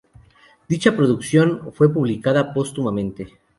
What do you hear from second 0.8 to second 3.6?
producción que fue publicada póstumamente.